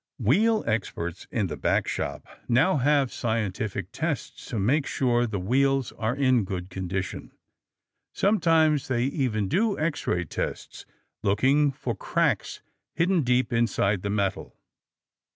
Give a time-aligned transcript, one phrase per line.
[0.17, 6.15] Wheel experts in the backshop now have scientific tests to make sure that wheels are
[6.15, 7.33] in good condition.
[8.11, 10.87] Sometimes they even do X ray tests,
[11.21, 12.63] looking for cracks
[12.95, 14.57] hidden deep inside the metal!